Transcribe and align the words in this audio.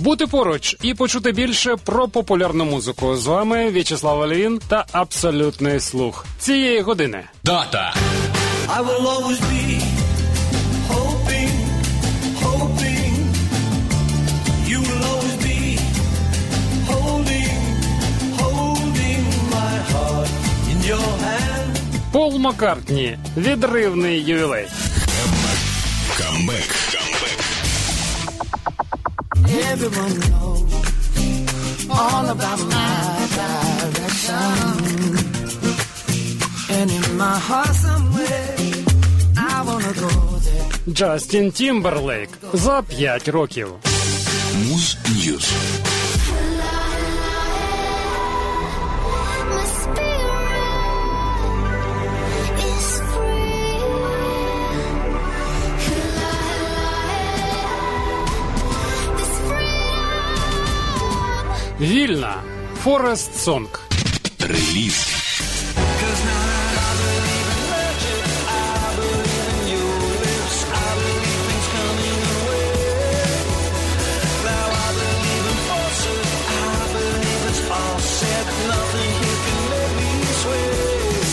Бути 0.00 0.26
поруч 0.26 0.76
і 0.82 0.94
почути 0.94 1.32
більше 1.32 1.76
про 1.84 2.08
популярну 2.08 2.64
музику. 2.64 3.16
З 3.16 3.26
вами 3.26 3.70
В'ячеслав 3.70 4.20
Олєвін 4.20 4.60
та 4.68 4.84
абсолютний 4.92 5.80
слух 5.80 6.26
цієї 6.38 6.80
години. 6.80 7.24
Дата. 7.44 7.94
I 8.78 8.80
will 8.86 9.06
always 9.14 9.40
be 9.52 9.64
hoping, 10.94 11.50
hoping. 12.44 13.14
You 14.70 14.78
will 14.88 15.02
always 15.12 15.36
be 15.48 15.58
holding, 16.90 17.58
holding 18.40 19.22
my 19.54 19.72
heart 19.92 20.30
in 20.72 20.78
your 20.90 21.08
hand. 21.26 21.76
Пол 22.12 22.38
Маккартні. 22.38 23.18
Відривний 23.36 24.20
ювілей. 24.20 24.66
Камбек. 26.18 26.68
Everyone 29.72 30.14
knows 30.30 30.72
all 31.90 32.26
about 32.36 32.60
my 32.76 33.26
direction. 33.38 34.56
And 36.76 36.90
in 36.90 37.16
my 37.16 37.38
heart 37.48 37.74
somewhere, 37.86 38.56
I 39.36 39.62
wanna 39.66 39.92
go 40.04 40.10
there. 40.46 40.94
Джастін 40.94 41.50
Тімберлейк 41.52 42.28
за 42.52 42.82
5 42.82 43.28
років. 43.28 43.68
Муз 44.68 44.96
Ньюз. 45.08 45.52
Вільна. 61.80 62.34
Форест 62.82 63.36
Сонг. 63.36 63.80
Реліз. 64.40 65.06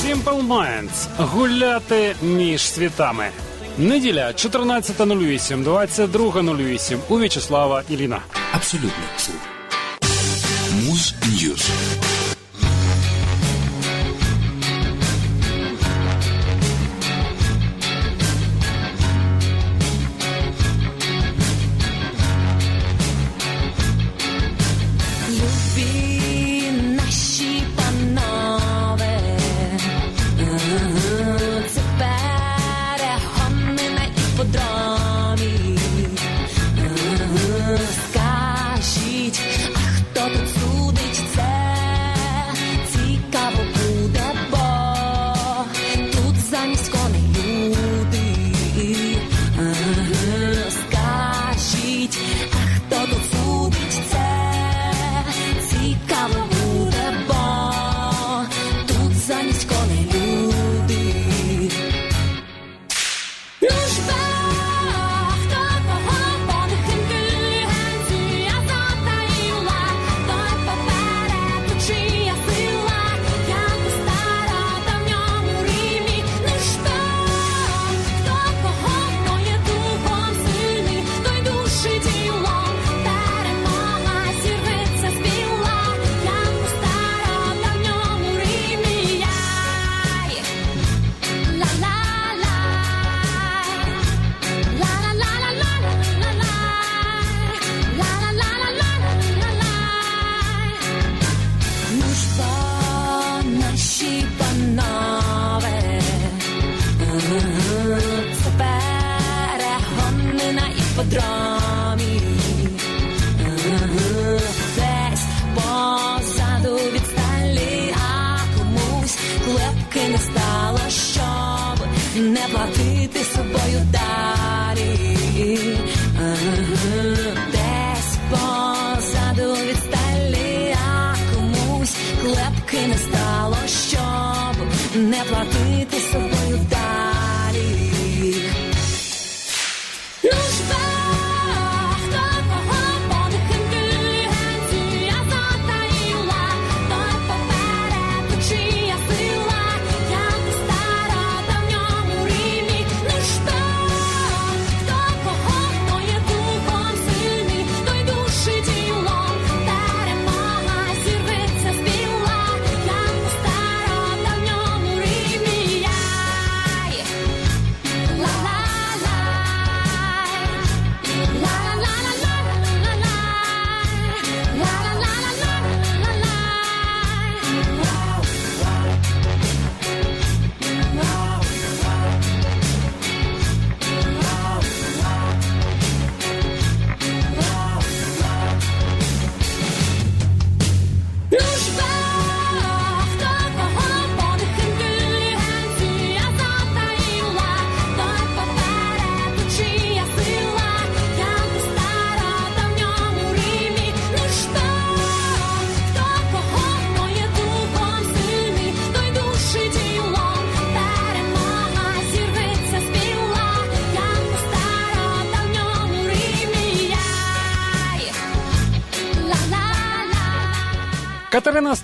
Simple 0.03 0.47
Minds. 0.47 1.07
Гуляти 1.17 2.15
між 2.21 2.61
світами. 2.61 3.29
Неділя 3.77 4.27
14.08, 4.27 5.63
22.08 5.63 6.97
у 7.09 7.15
В'ячеслава 7.15 7.83
Іліна. 7.89 8.21
Абсолютний 8.51 9.07
слух. 11.37 12.06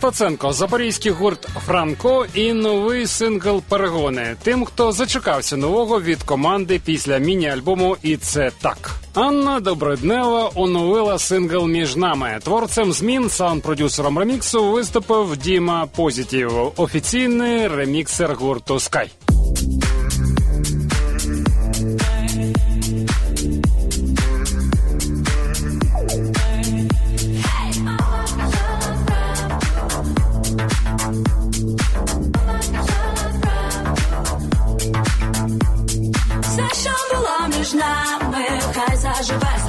Стаценко, 0.04 0.54
запорізький 0.54 1.12
гурт 1.12 1.48
Франко 1.66 2.26
і 2.34 2.54
новий 2.54 3.08
сингл 3.08 3.62
Перегони. 3.70 4.36
Тим, 4.44 4.66
хто 4.66 4.92
зачекався 4.92 5.58
нового 5.58 6.02
від 6.02 6.24
команди 6.24 6.82
після 6.86 7.18
міні-альбому 7.18 7.98
І 8.04 8.18
це 8.18 8.52
так. 8.62 8.92
Анна 9.14 9.60
Добриднева 9.60 10.52
оновила 10.56 11.20
сингл 11.20 11.68
між 11.68 11.96
нами. 11.96 12.40
Творцем 12.44 12.94
змін 12.94 13.30
саунд-продюсером 13.30 14.20
реміксу 14.20 14.72
виступив 14.72 15.38
Діма 15.38 15.86
Позитів, 15.96 16.52
офіційний 16.76 17.68
реміксер 17.68 18.36
гурту 18.36 18.80
Скай. 18.80 19.10
Було 37.64 37.74
між 37.74 37.74
нами, 37.74 38.46
хай 38.76 38.98
заживе 38.98 39.63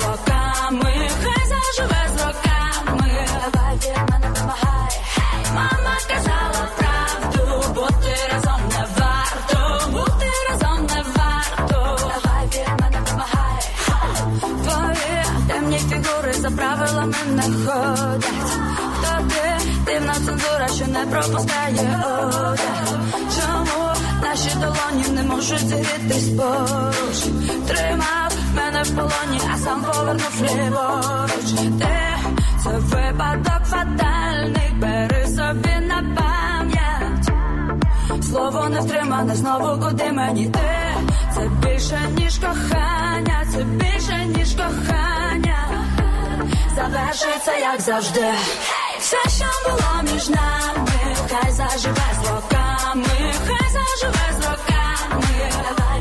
долоні 25.44 25.64
не 25.64 25.64
можуть 25.64 25.68
зігрітись 25.68 26.28
поруч? 26.28 27.18
Тримав 27.66 28.32
мене 28.56 28.82
в 28.82 28.90
полоні, 28.90 29.40
а 29.54 29.58
сам 29.58 29.82
повернув 29.82 30.42
ліворуч. 30.42 31.78
Ти 31.78 31.96
це 32.62 32.70
випадок 32.70 33.64
фатальний, 33.64 34.72
бери 34.76 35.26
собі 35.26 35.86
на 35.86 36.02
пам'ять. 36.16 37.30
Слово 38.24 38.68
не 38.68 38.80
втримане, 38.80 39.36
знову 39.36 39.80
куди 39.86 40.12
мені? 40.12 40.46
Ти 40.46 40.60
Це 41.34 41.50
більше, 41.62 42.00
ніж 42.16 42.38
кохання, 42.38 43.46
це 43.52 43.64
більше, 43.64 44.26
ніж 44.26 44.54
кохання. 44.54 45.58
Завершується, 46.76 47.56
як 47.56 47.80
завжди. 47.80 48.30
Все, 48.98 49.16
що 49.28 49.70
було 49.70 50.14
між 50.14 50.28
нами, 50.28 51.16
хай 51.30 51.52
заживе 51.52 52.10
з 52.22 52.28
роками, 52.28 53.32
хай 53.46 53.68
заживе 53.70 54.40
з 54.40 54.44
роками 54.44 54.63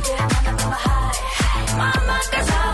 Давай 0.04 1.14
від 1.58 1.78
мене 1.78 2.73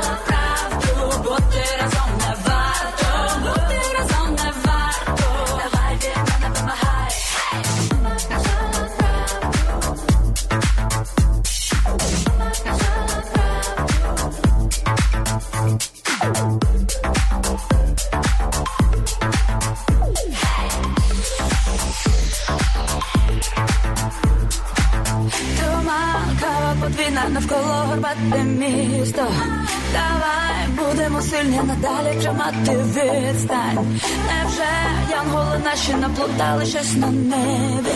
Давай 29.93 30.67
будемо 30.77 31.21
сильні 31.21 31.59
надалі 31.63 32.21
тримати 32.21 32.71
відстань. 32.71 33.99
Невже 34.27 34.71
янголи 35.11 35.57
наші 35.63 35.93
наплутали 35.93 36.65
щось 36.65 36.95
на 36.95 37.07
небі? 37.07 37.95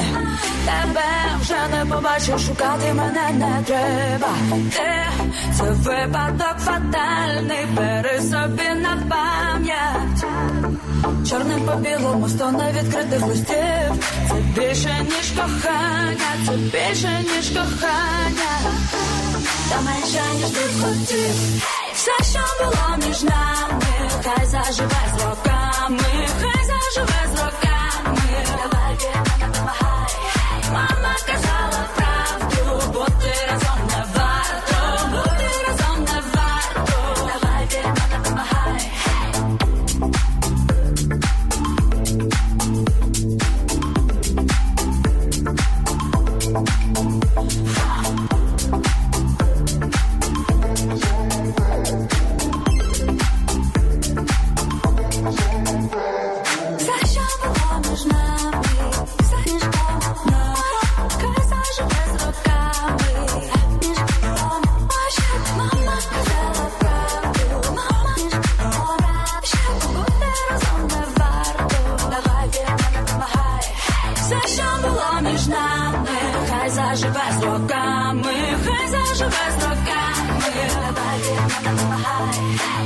Тебе 0.66 1.04
вже 1.42 1.58
не 1.72 1.96
побачив, 1.96 2.40
шукати 2.40 2.94
мене 2.94 3.30
не 3.34 3.64
треба. 3.66 4.30
Ти 4.76 5.24
це 5.58 5.64
випадок 5.64 6.58
фатальний, 6.58 7.66
бери 7.76 8.22
собі 8.22 8.82
на 8.82 8.98
пам'ять. 9.10 10.26
Чорним 11.30 11.62
по 11.62 11.76
білому 11.76 12.30
сто 12.30 12.52
невідкритих 12.52 13.26
листів 13.28 14.06
Це 14.30 14.36
більше, 14.56 14.96
ніж 15.04 15.32
кохання, 15.36 16.30
це 16.46 16.52
більше, 16.52 17.26
ніж 17.38 17.50
кохання 17.50 18.54
Та 19.70 19.82
менше, 19.82 20.22
ніж 20.36 20.50
ти 20.50 20.62
хотів 20.82 21.83
Все, 22.04 22.40
що 22.40 22.66
було 22.66 23.08
між 23.08 23.24
нами, 23.24 24.10
хай 24.24 24.46
заживе 24.46 25.02
з 25.18 25.24
роками, 25.24 26.28
хай 26.42 26.66
заживе 26.66 27.28
з 27.36 27.40
роками 27.40 27.83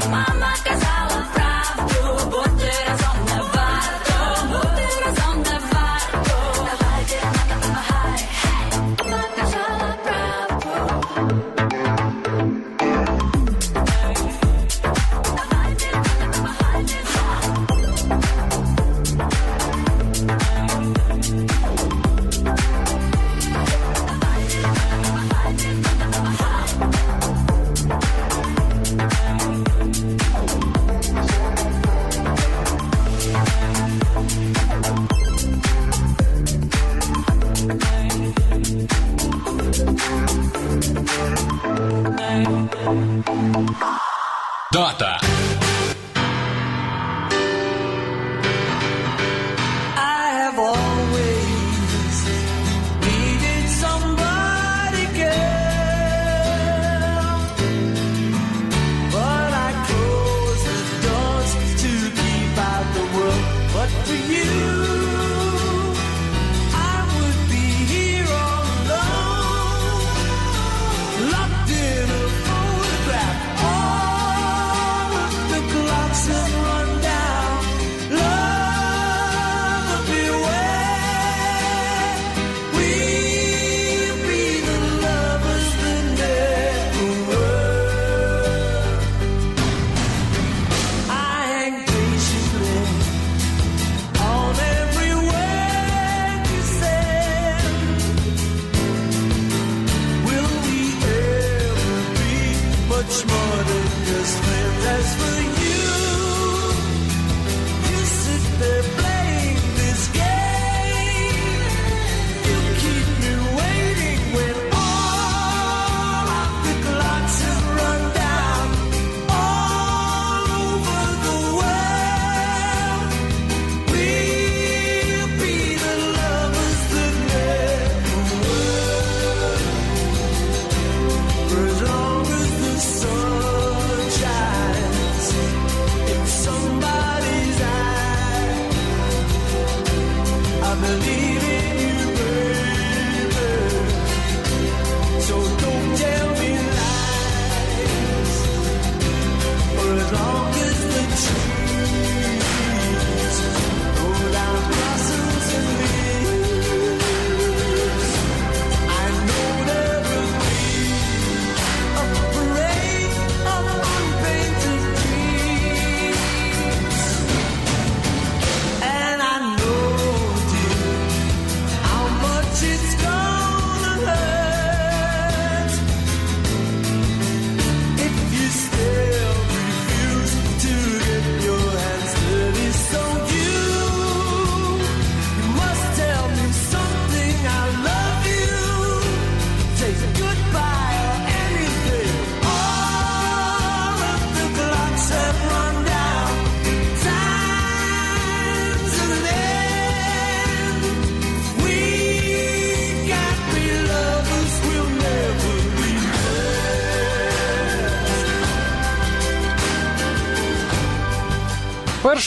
mama, 0.10 0.54
cause 0.64 0.84
I 0.84 0.97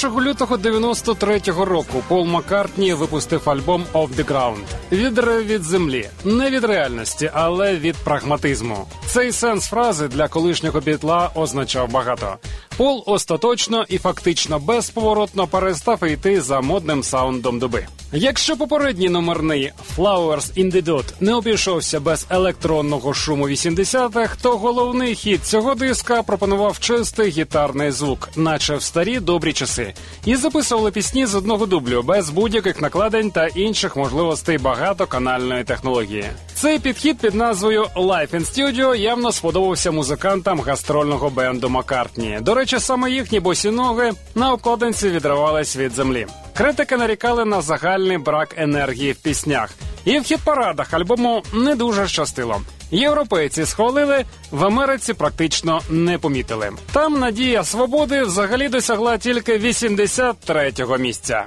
1 0.04 0.21
лютого 0.21 0.57
93-го 0.57 1.64
року 1.64 2.02
Пол 2.09 2.25
Маккартні 2.25 2.95
випустив 2.95 3.50
альбом 3.50 3.85
«Off 3.92 4.09
the 4.09 4.25
Ground». 4.25 4.64
Відре 4.92 5.42
від 5.42 5.62
землі, 5.62 6.09
не 6.25 6.50
від 6.50 6.64
реальності, 6.64 7.30
але 7.35 7.76
від 7.76 7.97
прагматизму. 7.97 8.87
Цей 9.07 9.33
сенс 9.33 9.66
фрази 9.66 10.09
для 10.09 10.28
колишнього 10.28 10.80
бітла 10.80 11.30
означав 11.35 11.90
багато. 11.90 12.37
Пол 12.80 13.02
остаточно 13.06 13.84
і 13.88 13.99
фактично 13.99 14.58
безповоротно 14.58 15.46
перестав 15.46 16.04
йти 16.04 16.40
за 16.40 16.60
модним 16.60 17.02
саундом 17.02 17.58
доби. 17.58 17.87
Якщо 18.12 18.56
попередній 18.56 19.08
номерний 19.08 19.72
«Flowers 19.96 20.64
in 20.64 20.75
the 20.75 20.84
Dot» 20.84 21.04
не 21.20 21.34
обійшовся 21.34 22.00
без 22.00 22.26
електронного 22.30 23.14
шуму 23.14 23.49
80-х, 23.49 24.37
то 24.42 24.56
головний 24.56 25.14
хіт 25.14 25.44
цього 25.44 25.75
диска 25.75 26.22
пропонував 26.22 26.78
чистий 26.78 27.30
гітарний 27.30 27.90
звук, 27.90 28.28
наче 28.37 28.76
в 28.76 28.82
старі 28.82 29.20
добрі 29.20 29.52
часи, 29.52 29.94
і 30.25 30.37
записували 30.37 30.90
пісні 30.90 31.26
з 31.26 31.34
одного 31.34 31.66
дублю 31.66 32.02
без 32.02 32.30
будь-яких 32.30 32.80
накладень 32.80 33.30
та 33.30 33.46
інших 33.46 33.96
можливостей 33.96 34.58
багатоканальної 34.58 35.64
технології. 35.64 36.25
Цей 36.54 36.78
підхід 36.78 37.18
під 37.18 37.34
назвою 37.34 37.87
Life 37.96 38.30
in 38.30 38.40
Studio 38.40 38.94
явно 38.94 39.32
сподобався 39.32 39.90
музикантам 39.90 40.60
гастрольного 40.60 41.30
бенду 41.30 41.68
Маккартні. 41.68 42.38
До 42.40 42.54
речі, 42.54 42.69
саме 42.78 43.10
їхні 43.10 43.40
босі 43.40 43.70
ноги 43.70 44.12
на 44.34 44.52
обкладинці 44.52 45.10
відривались 45.10 45.76
від 45.76 45.92
землі. 45.92 46.26
Критики 46.54 46.96
нарікали 46.96 47.44
на 47.44 47.60
загальний 47.60 48.18
брак 48.18 48.54
енергії 48.56 49.12
в 49.12 49.16
піснях, 49.16 49.70
і 50.04 50.18
в 50.18 50.22
хіт-парадах 50.22 50.94
альбому 50.94 51.42
не 51.52 51.74
дуже 51.74 52.08
щастило. 52.08 52.60
Європейці 52.90 53.66
схвалили, 53.66 54.24
в 54.50 54.64
Америці 54.64 55.14
практично 55.14 55.80
не 55.90 56.18
помітили. 56.18 56.70
Там 56.92 57.18
надія 57.18 57.64
свободи 57.64 58.22
взагалі 58.22 58.68
досягла 58.68 59.18
тільки 59.18 59.58
83-го 59.58 60.98
місця. 60.98 61.46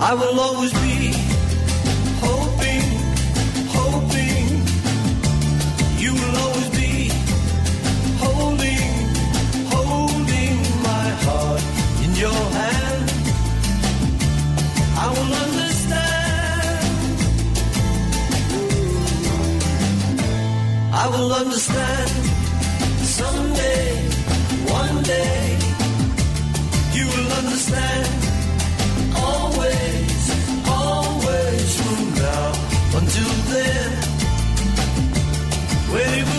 I 0.00 0.14
will 0.14 0.38
always 0.38 0.72
be 0.72 1.27
understand. 15.44 16.82
I 20.92 21.08
will 21.08 21.32
understand. 21.32 22.10
Someday 23.18 23.86
one 24.80 25.02
day 25.02 25.58
you 26.92 27.06
will 27.06 27.32
understand. 27.42 28.08
Always, 29.16 30.22
always 30.68 31.80
from 31.80 32.14
now 32.14 32.98
until 32.98 33.32
then. 33.52 34.07
Where 35.90 36.04
they 36.10 36.37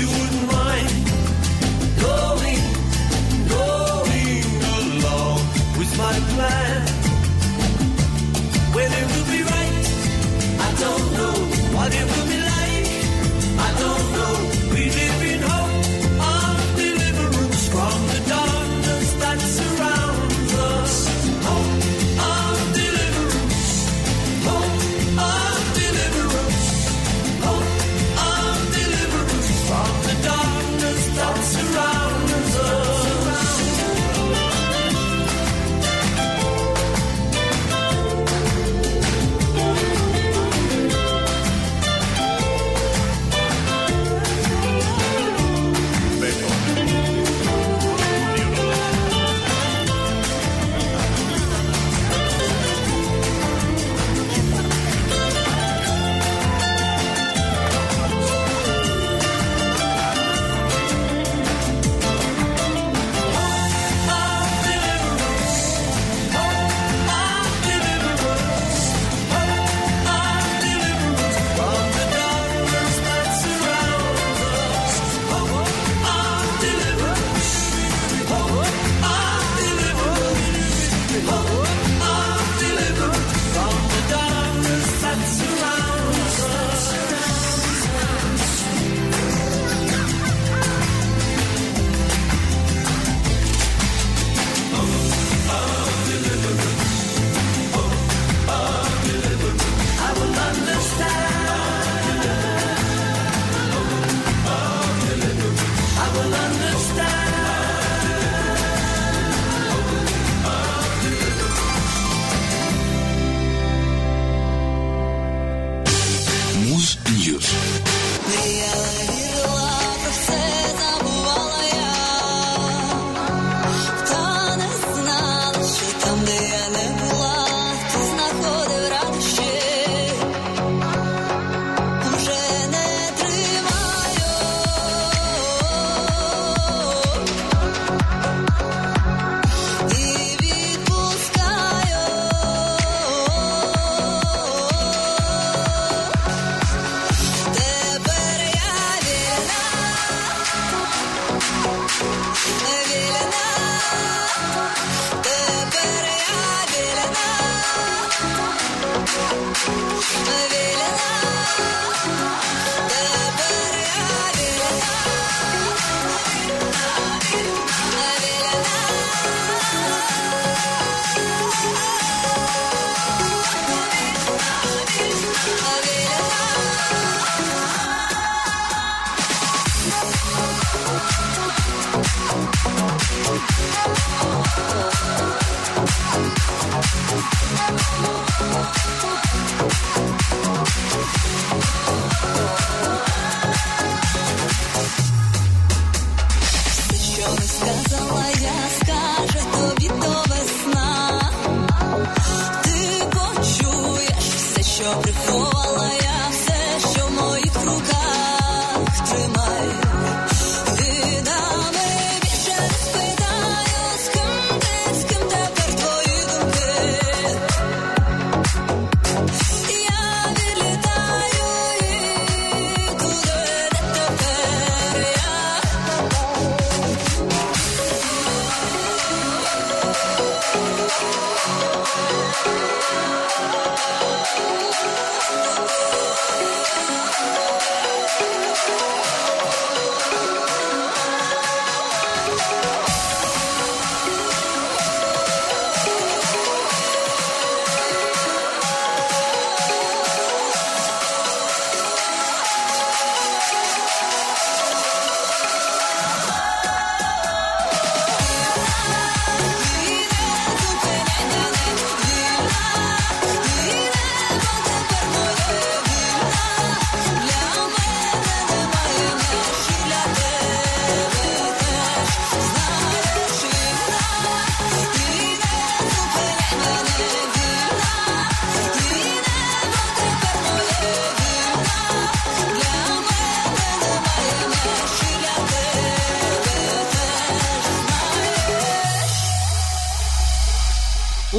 you 0.00 0.23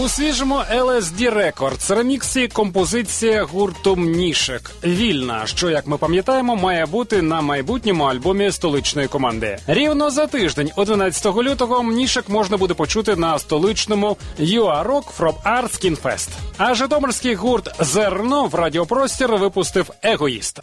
У 0.06 0.10
свіжому 0.10 0.56
LSD 0.56 1.34
Records 1.38 1.96
реміксі 1.96 2.48
композиція 2.48 3.44
гурту 3.44 3.96
Мнішек 3.96 4.72
вільна, 4.84 5.46
що, 5.46 5.70
як 5.70 5.88
ми 5.88 5.98
пам'ятаємо, 5.98 6.56
має 6.56 6.86
бути 6.86 7.22
на 7.22 7.42
майбутньому 7.42 8.04
альбомі 8.04 8.52
столичної 8.52 9.08
команди. 9.08 9.58
Рівно 9.68 10.10
за 10.10 10.28
тиждень, 10.28 10.72
11 10.76 11.36
лютого, 11.36 11.84
мнішек 11.84 12.30
можна 12.30 12.58
буде 12.58 12.74
почути 12.74 13.16
на 13.16 13.40
столичному 13.40 14.18
UA 14.40 14.88
Rock 14.88 15.18
From 15.20 15.34
Arts 15.46 15.86
Kinfest. 15.86 16.30
А 16.58 16.74
Житомирський 16.74 17.36
гурт 17.36 17.70
Зерно 17.80 18.46
в 18.46 18.56
радіопростір 18.56 19.36
випустив 19.38 19.90
егоїст. 20.04 20.62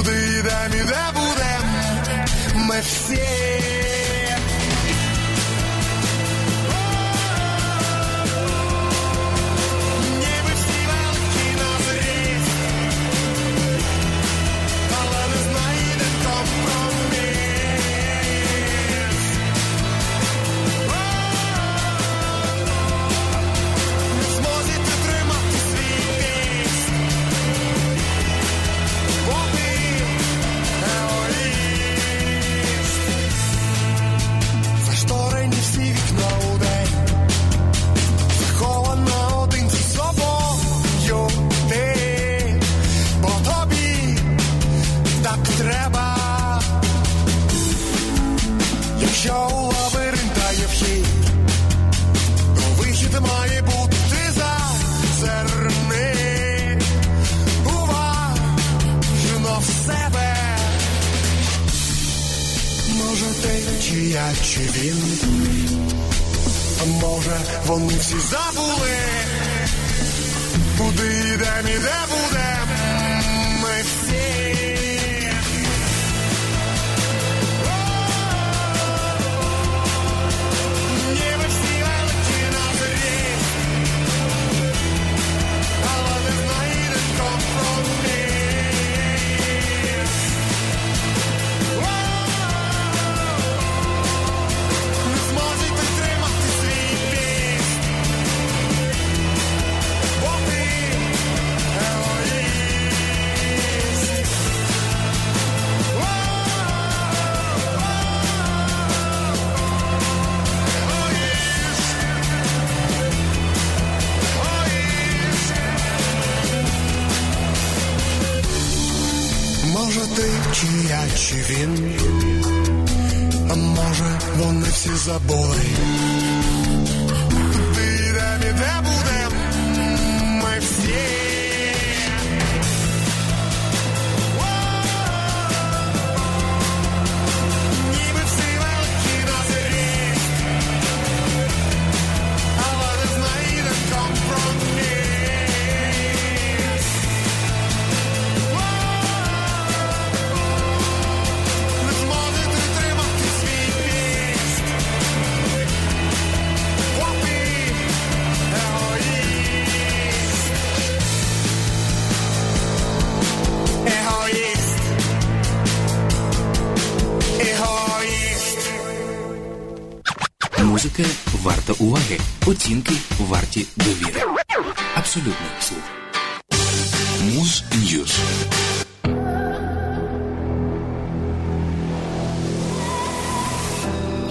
Куди 0.00 0.12
йдем 0.12 0.72
і 0.72 0.84
де 0.88 1.04
будем 1.14 1.64
ми 2.54 2.80
всі. 2.80 3.89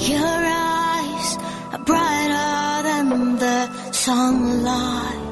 Your 0.10 0.18
eyes 0.18 1.38
are 1.72 1.84
brighter 1.86 2.84
than 2.88 3.36
the 3.38 3.92
sunlight. 3.92 5.29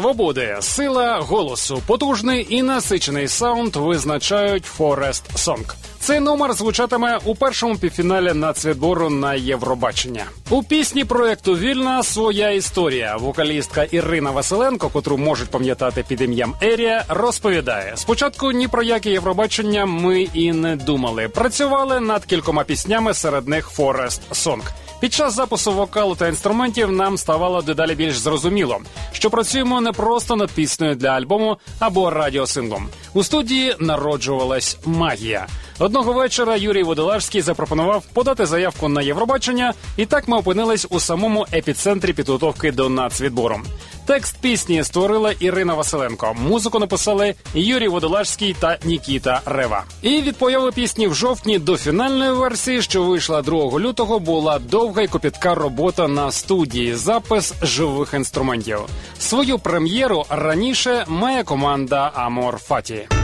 Свободи, 0.00 0.56
сила 0.60 1.20
голосу, 1.20 1.82
потужний 1.86 2.46
і 2.48 2.62
насичений 2.62 3.28
саунд 3.28 3.76
визначають 3.76 4.64
Forest 4.78 5.22
Song. 5.36 5.74
Цей 6.00 6.20
номер 6.20 6.52
звучатиме 6.52 7.18
у 7.24 7.34
першому 7.34 7.76
півфіналі 7.76 8.32
нацвідбору 8.32 9.10
на 9.10 9.34
Євробачення. 9.34 10.24
У 10.50 10.62
пісні 10.62 11.04
проекту 11.04 11.56
Вільна 11.56 12.02
своя 12.02 12.50
історія. 12.50 13.16
Вокалістка 13.16 13.84
Ірина 13.84 14.30
Василенко, 14.30 14.88
котру 14.88 15.18
можуть 15.18 15.50
пам'ятати 15.50 16.04
під 16.08 16.20
ім'ям 16.20 16.54
Ерія, 16.62 17.04
розповідає: 17.08 17.92
спочатку 17.96 18.52
ні 18.52 18.68
про 18.68 18.82
яке 18.82 19.10
Євробачення 19.10 19.86
ми 19.86 20.22
і 20.22 20.52
не 20.52 20.76
думали. 20.76 21.28
Працювали 21.28 22.00
над 22.00 22.24
кількома 22.24 22.64
піснями, 22.64 23.14
серед 23.14 23.48
них 23.48 23.78
Forest 23.78 24.20
Song. 24.32 24.62
Під 25.00 25.12
час 25.12 25.34
запису 25.34 25.72
вокалу 25.72 26.14
та 26.14 26.28
інструментів 26.28 26.92
нам 26.92 27.18
ставало 27.18 27.62
дедалі 27.62 27.94
більш 27.94 28.18
зрозуміло, 28.18 28.78
що 29.12 29.30
працюємо 29.30 29.80
не 29.80 29.92
просто 29.92 30.36
над 30.36 30.50
піснею 30.50 30.94
для 30.94 31.08
альбому 31.08 31.56
або 31.78 32.10
радіосинглом. 32.10 32.88
У 33.14 33.24
студії 33.24 33.76
народжувалась 33.78 34.78
магія. 34.84 35.46
Одного 35.80 36.12
вечора 36.12 36.56
Юрій 36.56 36.82
Водолажський 36.82 37.40
запропонував 37.40 38.04
подати 38.12 38.46
заявку 38.46 38.88
на 38.88 39.02
Євробачення, 39.02 39.74
і 39.96 40.06
так 40.06 40.28
ми 40.28 40.36
опинились 40.36 40.86
у 40.90 41.00
самому 41.00 41.46
епіцентрі 41.52 42.12
підготовки 42.12 42.72
до 42.72 42.88
нацвідбору. 42.88 43.60
Текст 44.06 44.40
пісні 44.40 44.84
створила 44.84 45.32
Ірина 45.32 45.74
Василенко. 45.74 46.36
Музику 46.48 46.78
написали 46.78 47.34
Юрій 47.54 47.88
Водолажський 47.88 48.56
та 48.60 48.78
Нікіта 48.84 49.40
Рева. 49.46 49.84
І 50.02 50.22
від 50.22 50.36
появи 50.36 50.72
пісні 50.72 51.08
в 51.08 51.14
жовтні 51.14 51.58
до 51.58 51.76
фінальної 51.76 52.32
версії, 52.32 52.82
що 52.82 53.02
вийшла 53.02 53.42
2 53.42 53.80
лютого, 53.80 54.18
була 54.18 54.58
довга 54.58 55.02
й 55.02 55.06
копітка 55.06 55.54
робота 55.54 56.08
на 56.08 56.30
студії, 56.30 56.94
запис 56.94 57.54
живих 57.62 58.14
інструментів. 58.14 58.78
Свою 59.18 59.58
прем'єру 59.58 60.24
раніше 60.28 61.04
має 61.08 61.44
команда 61.44 62.10
Амор 62.14 62.58
Фаті. 62.58 63.19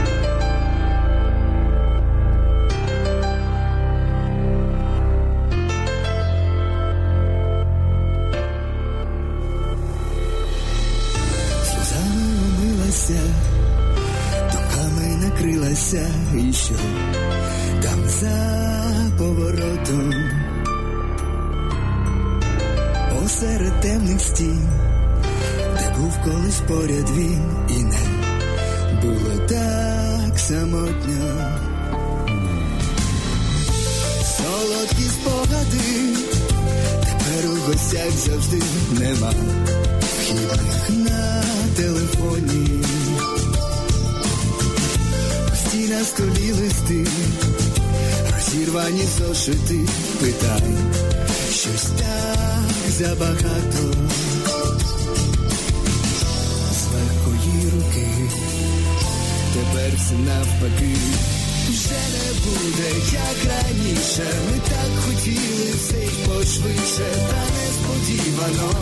Накрилася, 15.77 16.07
і 16.37 16.53
що 16.53 16.75
там 17.81 18.09
за 18.09 19.11
поворотом, 19.17 20.13
посеред 23.13 23.81
темних 23.81 24.21
стін, 24.21 24.69
де 25.79 25.95
був 25.99 26.13
колись 26.23 26.61
поряд 26.67 27.09
він, 27.17 27.41
і 27.69 27.83
не 27.83 27.97
було 29.01 29.37
так 29.47 30.39
самотньо. 30.39 31.59
Солодкі 34.37 35.03
спогади, 35.03 36.15
тепер 37.01 37.51
у 37.51 37.71
гостях 37.71 38.11
завжди 38.11 38.61
нема 38.99 39.33
вхідних 40.01 40.89
на 40.89 41.43
телефоні. 41.75 42.76
На 45.97 46.03
столі 46.03 46.51
листи, 46.51 47.07
розірвані 48.35 49.03
зошити, 49.17 49.79
питай, 50.19 50.61
щось 51.51 51.85
так 51.97 52.91
забагато. 52.97 53.93
З 56.73 56.85
руки, 57.73 58.07
тепер 59.53 59.91
все 59.97 60.15
навпаки. 60.15 60.95
Вже 61.69 62.01
не 62.13 62.33
буде, 62.45 62.89
як 63.13 63.53
раніше, 63.53 64.33
ми 64.51 64.59
так 64.69 65.03
хотіли 65.05 65.73
все 65.77 66.27
пошвидше, 66.27 67.05
та 67.29 67.43
несподівано 67.55 68.73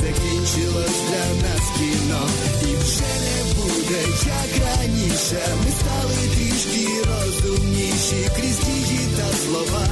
закінчилось 0.00 1.00
для 1.08 1.48
нас 1.48 1.64
кіно, 1.78 2.20
і 2.62 2.76
вже 2.76 3.12
не 3.24 3.54
буде, 3.54 4.00
як 4.26 4.66
раніше. 4.66 5.42
Ми 5.64 5.70
стали 5.80 6.28
трішки 6.34 6.88
розумніші 7.10 8.30
крізь 8.36 8.58
дії 8.58 9.08
та 9.16 9.36
слова. 9.36 9.86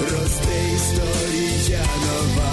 Росте 0.00 0.60
історія 0.76 1.84
нова. 2.02 2.52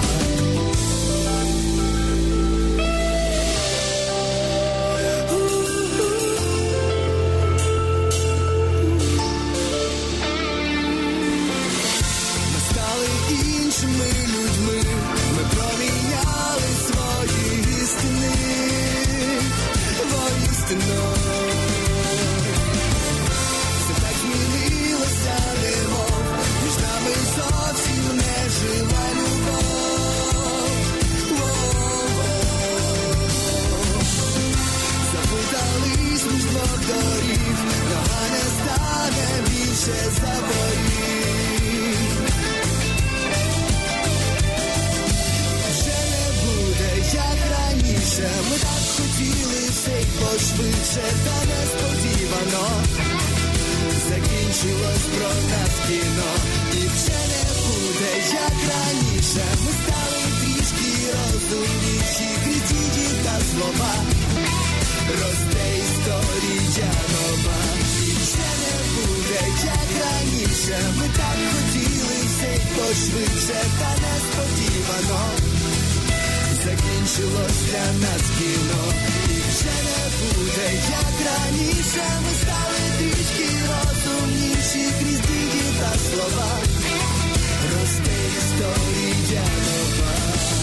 Й 50.52 50.62
пошвидше, 50.62 51.02
та 51.24 51.36
несподівано 51.48 52.68
закінчилось 54.08 55.06
про 55.16 55.28
нас 55.28 55.74
кіно. 55.88 56.32
І 56.72 56.86
вже 56.88 57.18
не 57.32 57.42
буде, 57.60 58.12
як 58.32 58.56
раніше. 58.70 59.44
Ми 59.64 59.72
стали 59.80 60.22
трішки 60.40 61.12
розумніші, 61.12 62.28
дії 62.44 63.08
та 63.24 63.36
слова. 63.50 63.94
Росте 65.08 65.66
історія 65.84 66.92
нова. 67.12 67.60
І 68.00 68.12
не 68.62 68.74
буде, 68.94 69.40
як 69.64 69.88
раніше. 70.02 70.78
Ми 70.98 71.06
так 71.16 71.38
хотіли 71.52 72.18
все 72.26 72.60
пошвидше, 72.76 73.64
та 73.78 73.90
несподівано 74.02 75.52
закінчилось 76.64 77.62
для 77.68 77.86
нас 78.02 78.22
кіно. 78.38 78.82
І 79.28 79.40
вже 79.48 79.74
не 79.86 79.91
буде, 80.42 80.72
як 80.90 81.14
раніше. 81.26 82.04
Ми 82.24 82.32
стали 82.42 82.82
трішки 82.98 83.48
розумніші 83.68 84.92
крізь 85.00 85.20
дії 85.20 85.62
та 85.80 85.98
слова. 85.98 86.48
Росте 87.72 88.16
історія 88.38 89.42
нова. 89.66 90.61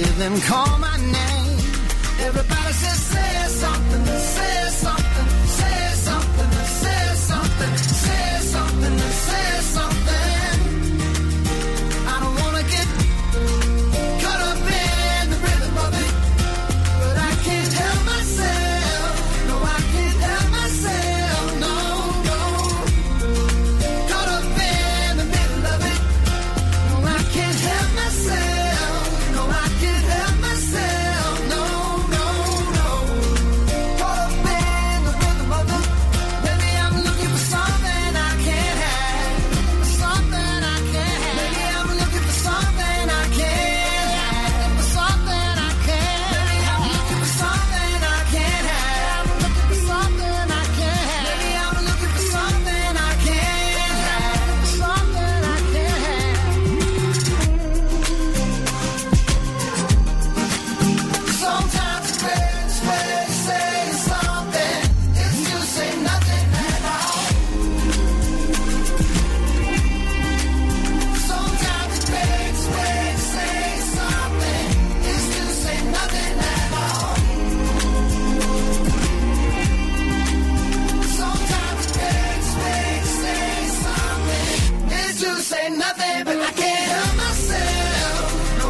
give 0.00 0.16
them, 0.16 0.40
call 0.40 0.78
my 0.78 0.96
name. 0.96 1.58
Everybody 2.26 2.69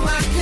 my 0.05 0.21
God. 0.35 0.40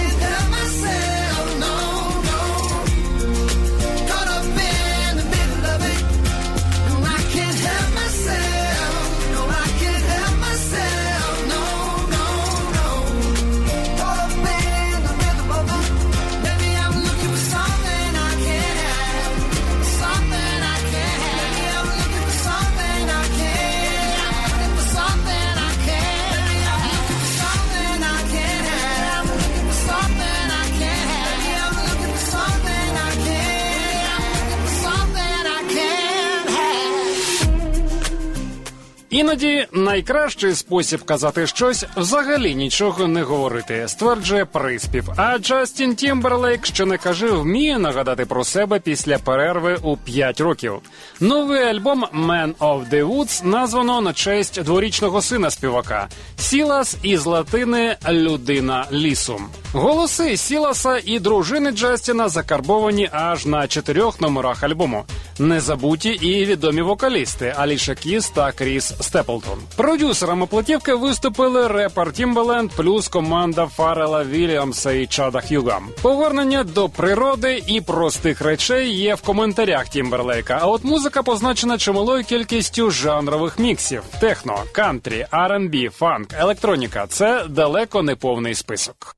найкращий 39.98 40.54
спосіб 40.54 41.04
казати 41.04 41.46
щось 41.46 41.84
взагалі 41.96 42.54
нічого 42.54 43.08
не 43.08 43.22
говорити, 43.22 43.88
стверджує 43.88 44.44
приспів. 44.44 45.10
А 45.16 45.38
Джастін 45.38 45.94
Тімберлейк, 45.94 46.66
що 46.66 46.86
не 46.86 46.98
каже, 46.98 47.26
вміє 47.26 47.78
нагадати 47.78 48.26
про 48.26 48.44
себе 48.44 48.80
після 48.80 49.18
перерви 49.18 49.78
у 49.82 49.96
5 49.96 50.40
років. 50.40 50.72
Новий 51.20 51.62
альбом 51.62 52.04
«Man 52.14 52.54
of 52.54 52.90
the 52.90 53.08
Woods» 53.08 53.44
названо 53.44 54.00
на 54.00 54.12
честь 54.12 54.62
дворічного 54.62 55.22
сина 55.22 55.50
співака 55.50 56.08
Сілас 56.36 56.96
із 57.02 57.26
латини 57.26 57.96
Людина 58.08 58.86
лісу. 58.92 59.40
Голоси 59.72 60.36
Сіласа 60.36 61.00
і 61.04 61.18
дружини 61.18 61.70
Джастіна 61.70 62.28
закарбовані 62.28 63.08
аж 63.12 63.46
на 63.46 63.68
чотирьох 63.68 64.20
номерах 64.20 64.62
альбому. 64.62 65.04
Незабуті 65.38 66.08
і 66.08 66.44
відомі 66.44 66.82
вокалісти 66.82 67.54
Аліша 67.56 67.94
Кіз 67.94 68.28
та 68.28 68.52
Кріс 68.52 68.94
Степлтон. 69.00 69.58
Продюсерами 69.88 70.46
платівки 70.46 70.94
виступили 70.94 71.68
репер 71.68 72.12
Тімбеленд 72.12 72.70
плюс 72.70 73.08
команда 73.08 73.66
Фарела 73.66 74.24
Вільямса 74.24 74.92
і 74.92 75.06
Чада 75.06 75.40
Х'юго. 75.40 75.80
Повернення 76.02 76.64
до 76.64 76.88
природи 76.88 77.62
і 77.66 77.80
простих 77.80 78.40
речей 78.40 78.94
є 78.94 79.14
в 79.14 79.22
коментарях 79.22 79.88
Тімберлейка. 79.88 80.58
А 80.62 80.66
от 80.66 80.84
музика 80.84 81.22
позначена 81.22 81.78
чималою 81.78 82.24
кількістю 82.24 82.90
жанрових 82.90 83.58
міксів: 83.58 84.02
техно, 84.20 84.58
кантрі, 84.72 85.26
R&B, 85.32 85.90
фанк, 85.90 86.28
електроніка. 86.38 87.06
Це 87.06 87.44
далеко 87.48 88.02
не 88.02 88.16
повний 88.16 88.54
список. 88.54 89.16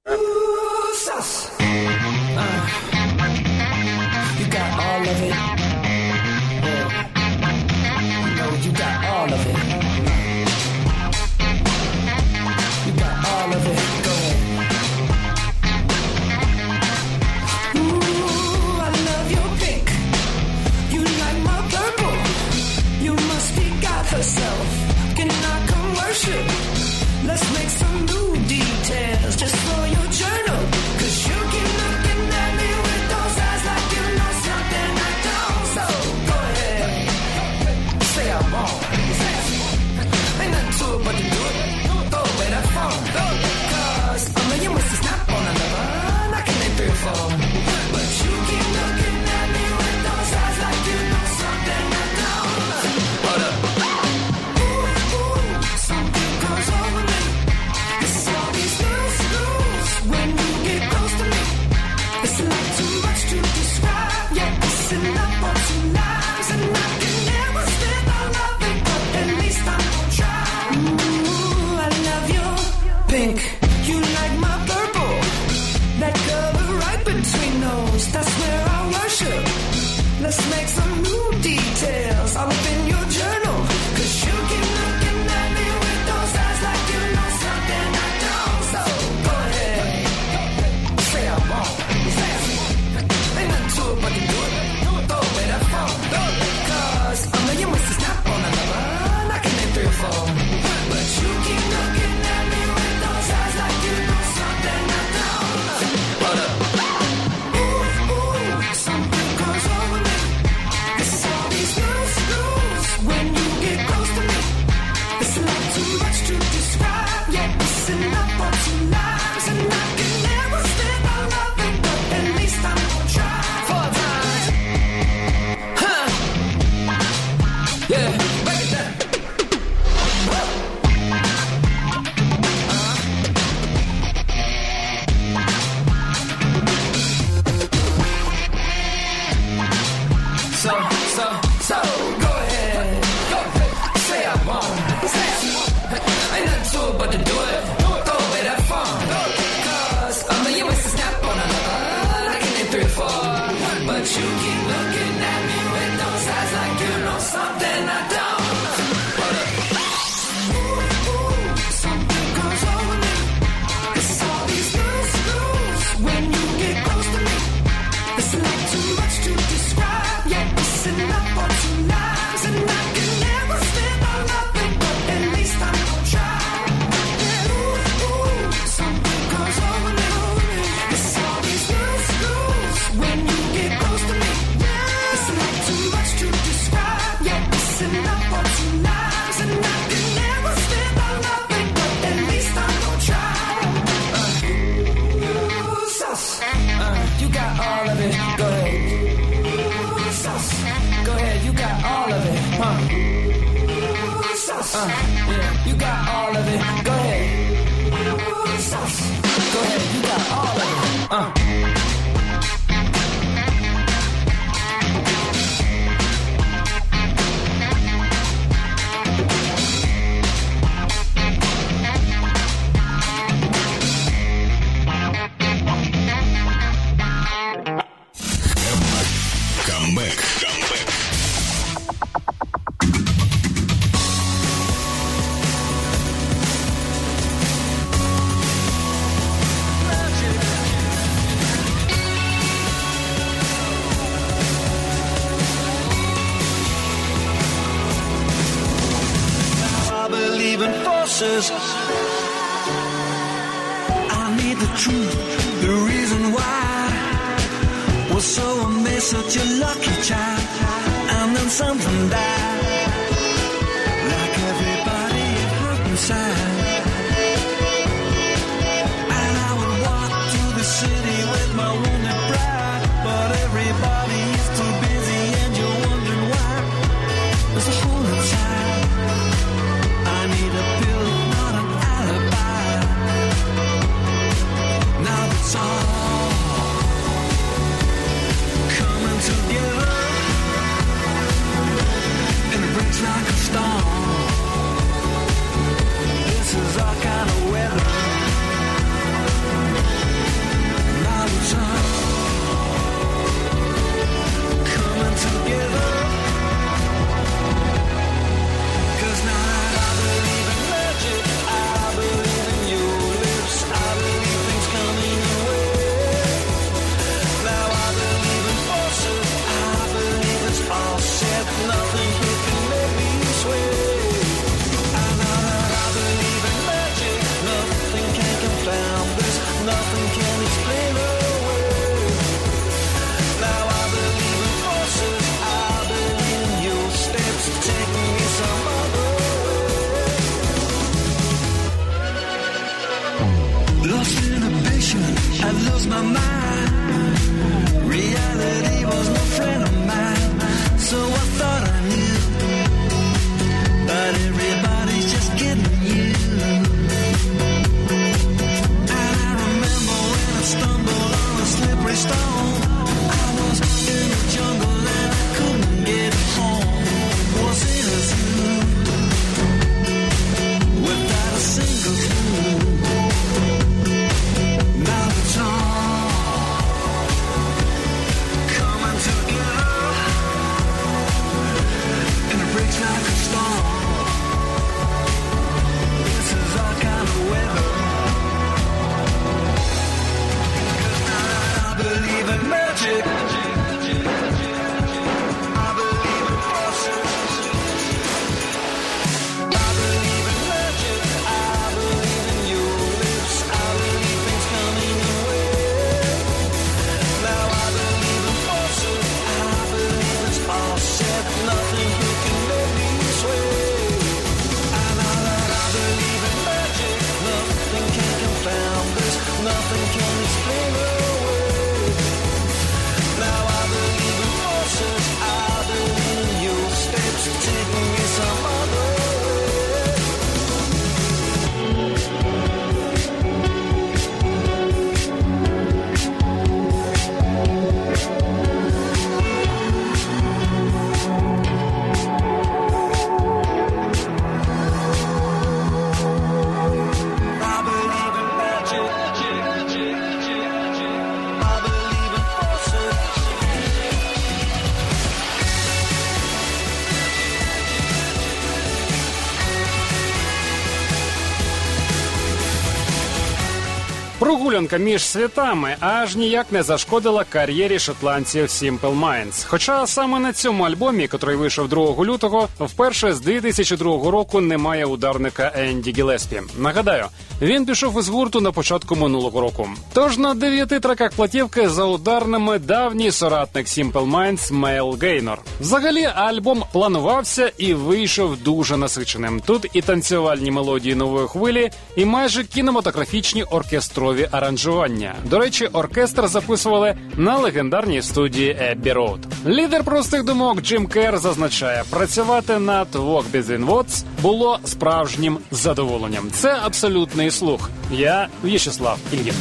Прогулянка 464.20 464.76
між 464.76 465.04
святами 465.04 465.76
аж 465.80 466.16
ніяк 466.16 466.46
не 466.50 466.62
зашкодила 466.62 467.24
кар'єрі 467.24 467.78
шотландців 467.78 468.44
Simple 468.44 469.00
Minds. 469.00 469.46
Хоча 469.48 469.86
саме 469.86 470.18
на 470.18 470.32
цьому 470.32 470.64
альбомі, 470.64 471.08
котрий 471.08 471.36
вийшов 471.36 471.68
2 471.68 472.04
лютого, 472.04 472.48
вперше 472.60 473.14
з 473.14 473.20
2002 473.20 474.10
року 474.10 474.40
немає 474.40 474.86
ударника 474.86 475.52
Енді 475.54 475.92
Гілеспі. 475.92 476.42
Нагадаю, 476.58 477.04
він 477.42 477.66
пішов 477.66 477.98
із 477.98 478.08
гурту 478.08 478.40
на 478.40 478.52
початку 478.52 478.96
минулого 478.96 479.40
року. 479.40 479.68
Тож 479.92 480.18
на 480.18 480.34
дев'яти 480.34 480.80
траках 480.80 481.12
платівки 481.12 481.68
за 481.68 481.84
ударними 481.84 482.58
давній 482.58 483.10
соратник 483.10 483.66
Simple 483.66 484.10
Minds 484.10 484.52
Мейл 484.52 484.98
Гейнор. 485.02 485.38
Взагалі 485.60 486.04
альбом 486.04 486.64
планувався 486.72 487.52
і 487.58 487.74
вийшов 487.74 488.36
дуже 488.36 488.76
насиченим. 488.76 489.42
Тут 489.46 489.66
і 489.72 489.82
танцювальні 489.82 490.50
мелодії 490.50 490.94
нової 490.94 491.28
хвилі, 491.28 491.70
і 491.96 492.04
майже 492.04 492.44
кінематографічні 492.44 493.42
оркестро 493.42 494.09
джазові 494.10 494.28
аранжування. 494.30 495.14
До 495.24 495.38
речі, 495.38 495.66
оркестр 495.66 496.28
записували 496.28 496.94
на 497.16 497.36
легендарній 497.36 498.02
студії 498.02 498.54
Abbey 498.54 498.94
Road. 498.94 499.18
Лідер 499.46 499.84
простих 499.84 500.24
думок 500.24 500.62
Джим 500.62 500.86
Кер 500.86 501.18
зазначає, 501.18 501.82
працювати 501.90 502.58
над 502.58 502.88
Walk 502.94 503.24
Between 503.32 503.66
Words 503.66 504.04
було 504.22 504.58
справжнім 504.64 505.38
задоволенням. 505.50 506.30
Це 506.32 506.56
абсолютний 506.64 507.30
слух. 507.30 507.70
Я 507.92 508.28
В'ячеслав 508.44 508.98
Ільїн. 509.12 509.34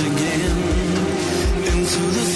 again 0.00 0.56
into 1.64 2.00
the 2.16 2.35